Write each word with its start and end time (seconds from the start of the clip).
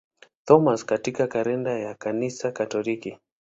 Thomas 0.45 0.85
katika 0.85 1.27
kalenda 1.27 1.71
ya 1.79 1.95
Kanisa 1.95 2.51
Katoliki. 2.51 3.17